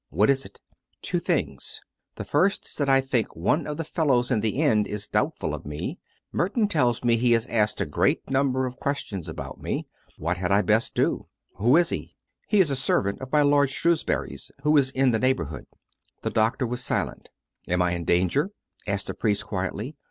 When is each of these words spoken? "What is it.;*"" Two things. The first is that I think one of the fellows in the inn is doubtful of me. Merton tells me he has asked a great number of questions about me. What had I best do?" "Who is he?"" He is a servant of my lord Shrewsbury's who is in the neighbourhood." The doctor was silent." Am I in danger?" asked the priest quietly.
"What 0.09 0.31
is 0.31 0.47
it.;*"" 0.47 0.59
Two 1.03 1.19
things. 1.19 1.79
The 2.15 2.25
first 2.25 2.65
is 2.65 2.73
that 2.77 2.89
I 2.89 3.01
think 3.01 3.35
one 3.35 3.67
of 3.67 3.77
the 3.77 3.83
fellows 3.83 4.31
in 4.31 4.39
the 4.41 4.59
inn 4.59 4.87
is 4.87 5.07
doubtful 5.07 5.53
of 5.53 5.63
me. 5.63 5.99
Merton 6.31 6.67
tells 6.67 7.03
me 7.03 7.17
he 7.17 7.33
has 7.33 7.45
asked 7.45 7.79
a 7.79 7.85
great 7.85 8.27
number 8.27 8.65
of 8.65 8.77
questions 8.79 9.29
about 9.29 9.61
me. 9.61 9.85
What 10.17 10.37
had 10.37 10.51
I 10.51 10.63
best 10.63 10.95
do?" 10.95 11.27
"Who 11.57 11.77
is 11.77 11.89
he?"" 11.89 12.15
He 12.49 12.59
is 12.59 12.71
a 12.71 12.75
servant 12.75 13.21
of 13.21 13.31
my 13.31 13.43
lord 13.43 13.69
Shrewsbury's 13.69 14.51
who 14.63 14.75
is 14.75 14.89
in 14.89 15.11
the 15.11 15.19
neighbourhood." 15.19 15.67
The 16.23 16.31
doctor 16.31 16.65
was 16.65 16.83
silent." 16.83 17.29
Am 17.69 17.83
I 17.83 17.91
in 17.91 18.03
danger?" 18.03 18.49
asked 18.87 19.05
the 19.05 19.13
priest 19.13 19.45
quietly. 19.45 19.97